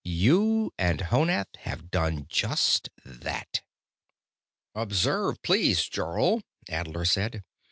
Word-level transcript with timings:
You 0.03 0.73
and 0.79 0.99
Honath 0.99 1.55
have 1.57 1.91
done 1.91 2.25
just 2.27 2.89
that." 3.05 3.61
"Observe 4.73 5.43
please, 5.43 5.83
Jarl," 5.87 6.41
Adler 6.67 7.05
said. 7.05 7.43